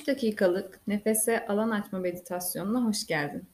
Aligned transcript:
3 0.00 0.06
dakikalık 0.06 0.80
nefese 0.86 1.46
alan 1.46 1.70
açma 1.70 1.98
meditasyonuna 1.98 2.84
hoş 2.84 3.06
geldin. 3.06 3.44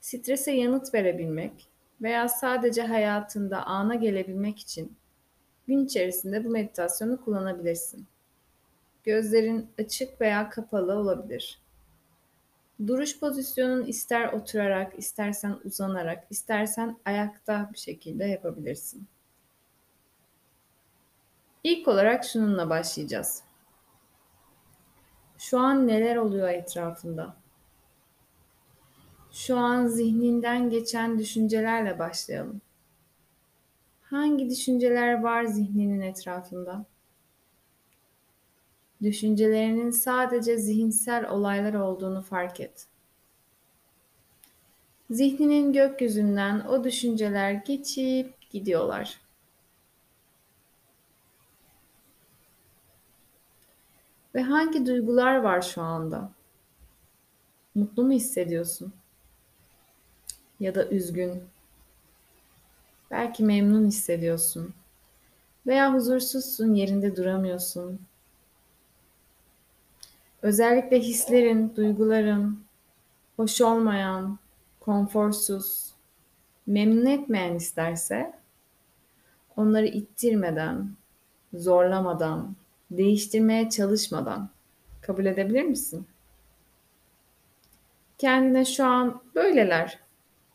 Strese 0.00 0.52
yanıt 0.52 0.94
verebilmek 0.94 1.68
veya 2.02 2.28
sadece 2.28 2.82
hayatında 2.82 3.66
ana 3.66 3.94
gelebilmek 3.94 4.58
için 4.58 4.96
gün 5.66 5.84
içerisinde 5.84 6.44
bu 6.44 6.48
meditasyonu 6.48 7.24
kullanabilirsin. 7.24 8.06
Gözlerin 9.04 9.68
açık 9.78 10.20
veya 10.20 10.50
kapalı 10.50 10.94
olabilir. 10.94 11.58
Duruş 12.86 13.20
pozisyonun 13.20 13.84
ister 13.84 14.32
oturarak, 14.32 14.98
istersen 14.98 15.56
uzanarak, 15.64 16.24
istersen 16.30 16.96
ayakta 17.04 17.70
bir 17.72 17.78
şekilde 17.78 18.24
yapabilirsin. 18.24 19.06
İlk 21.64 21.88
olarak 21.88 22.24
şununla 22.24 22.70
başlayacağız. 22.70 23.51
Şu 25.42 25.58
an 25.58 25.86
neler 25.86 26.16
oluyor 26.16 26.48
etrafında? 26.48 27.36
Şu 29.32 29.56
an 29.56 29.86
zihninden 29.86 30.70
geçen 30.70 31.18
düşüncelerle 31.18 31.98
başlayalım. 31.98 32.60
Hangi 34.02 34.50
düşünceler 34.50 35.22
var 35.22 35.44
zihninin 35.44 36.00
etrafında? 36.00 36.84
Düşüncelerinin 39.02 39.90
sadece 39.90 40.58
zihinsel 40.58 41.30
olaylar 41.30 41.74
olduğunu 41.74 42.22
fark 42.22 42.60
et. 42.60 42.86
Zihninin 45.10 45.72
gökyüzünden 45.72 46.60
o 46.60 46.84
düşünceler 46.84 47.52
geçip 47.52 48.50
gidiyorlar. 48.50 49.21
Ve 54.34 54.42
hangi 54.42 54.86
duygular 54.86 55.36
var 55.36 55.62
şu 55.62 55.82
anda? 55.82 56.30
Mutlu 57.74 58.04
mu 58.04 58.12
hissediyorsun? 58.12 58.92
Ya 60.60 60.74
da 60.74 60.88
üzgün? 60.88 61.42
Belki 63.10 63.44
memnun 63.44 63.86
hissediyorsun. 63.86 64.74
Veya 65.66 65.94
huzursuzsun, 65.94 66.74
yerinde 66.74 67.16
duramıyorsun. 67.16 68.00
Özellikle 70.42 71.00
hislerin, 71.00 71.76
duyguların 71.76 72.64
hoş 73.36 73.60
olmayan, 73.60 74.38
konforsuz, 74.80 75.92
memnun 76.66 77.06
etmeyen 77.06 77.54
isterse 77.54 78.32
onları 79.56 79.86
ittirmeden, 79.86 80.90
zorlamadan, 81.54 82.56
değiştirmeye 82.96 83.70
çalışmadan 83.70 84.50
kabul 85.00 85.26
edebilir 85.26 85.62
misin? 85.62 86.06
Kendine 88.18 88.64
şu 88.64 88.84
an 88.84 89.22
böyleler 89.34 89.98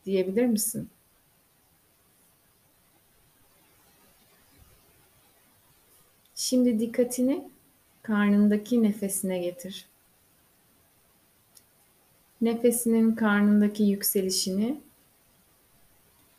diyebilir 0.05 0.45
misin? 0.45 0.89
Şimdi 6.35 6.80
dikkatini 6.80 7.49
karnındaki 8.02 8.83
nefesine 8.83 9.39
getir. 9.39 9.88
Nefesinin 12.41 13.15
karnındaki 13.15 13.83
yükselişini 13.83 14.81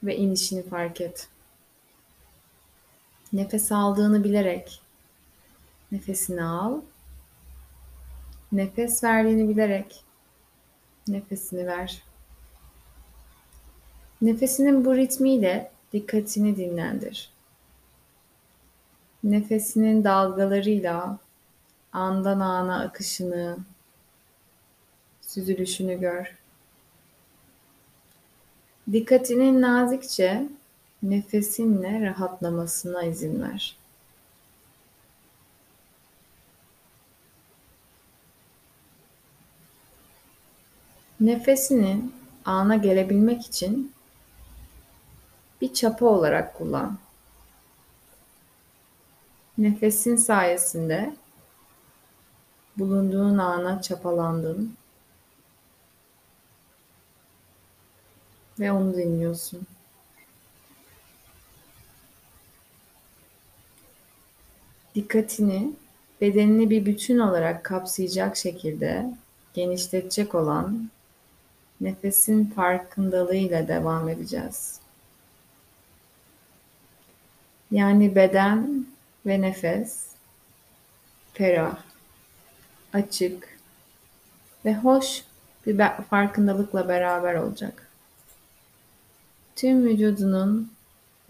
ve 0.02 0.16
inişini 0.16 0.62
fark 0.62 1.00
et. 1.00 1.28
Nefes 3.32 3.72
aldığını 3.72 4.24
bilerek 4.24 4.82
nefesini 5.92 6.42
al. 6.42 6.80
Nefes 8.52 9.04
verdiğini 9.04 9.48
bilerek 9.48 10.04
nefesini 11.08 11.66
ver. 11.66 12.02
Nefesinin 14.22 14.84
bu 14.84 14.96
ritmiyle 14.96 15.70
dikkatini 15.92 16.56
dinlendir. 16.56 17.30
Nefesinin 19.24 20.04
dalgalarıyla 20.04 21.18
andan 21.92 22.40
ana 22.40 22.80
akışını, 22.82 23.58
süzülüşünü 25.20 26.00
gör. 26.00 26.38
Dikkatinin 28.92 29.62
nazikçe 29.62 30.48
nefesinle 31.02 32.06
rahatlamasına 32.06 33.02
izin 33.02 33.42
ver. 33.42 33.76
Nefesini 41.20 42.02
ana 42.44 42.76
gelebilmek 42.76 43.46
için 43.46 43.92
bir 45.60 45.74
çapa 45.74 46.06
olarak 46.06 46.54
kullan. 46.54 46.98
Nefesin 49.58 50.16
sayesinde 50.16 51.14
bulunduğun 52.76 53.38
ana 53.38 53.82
çapalandın 53.82 54.76
ve 58.60 58.72
onu 58.72 58.96
dinliyorsun. 58.96 59.66
Dikkatini 64.94 65.72
bedenini 66.20 66.70
bir 66.70 66.86
bütün 66.86 67.18
olarak 67.18 67.64
kapsayacak 67.64 68.36
şekilde 68.36 69.10
genişletecek 69.54 70.34
olan 70.34 70.90
nefesin 71.80 72.44
farkındalığıyla 72.44 73.68
devam 73.68 74.08
edeceğiz. 74.08 74.80
Yani 77.70 78.14
beden 78.14 78.86
ve 79.26 79.40
nefes 79.40 80.06
ferah, 81.32 81.78
açık 82.92 83.58
ve 84.64 84.74
hoş 84.74 85.24
bir 85.66 85.78
farkındalıkla 86.10 86.88
beraber 86.88 87.34
olacak. 87.34 87.88
Tüm 89.56 89.84
vücudunun 89.84 90.72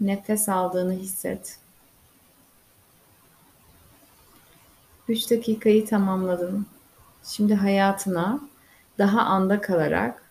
nefes 0.01 0.49
aldığını 0.49 0.93
hisset. 0.93 1.59
3 5.07 5.31
dakikayı 5.31 5.85
tamamladın. 5.85 6.65
Şimdi 7.23 7.55
hayatına 7.55 8.39
daha 8.97 9.21
anda 9.21 9.61
kalarak 9.61 10.28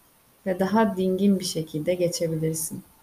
ve 0.48 0.58
daha 0.58 0.96
dingin 0.96 1.40
bir 1.40 1.44
şekilde 1.44 1.94
geçebilirsin. 1.94 2.82